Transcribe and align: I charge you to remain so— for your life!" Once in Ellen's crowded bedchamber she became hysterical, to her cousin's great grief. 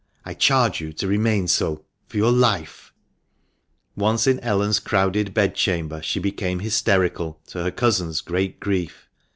I 0.25 0.33
charge 0.33 0.81
you 0.81 0.93
to 0.93 1.05
remain 1.07 1.47
so— 1.47 1.85
for 2.07 2.17
your 2.17 2.31
life!" 2.31 2.91
Once 3.95 4.25
in 4.25 4.39
Ellen's 4.39 4.79
crowded 4.79 5.31
bedchamber 5.31 6.01
she 6.01 6.19
became 6.19 6.57
hysterical, 6.61 7.39
to 7.49 7.61
her 7.61 7.69
cousin's 7.69 8.21
great 8.21 8.59
grief. 8.59 9.07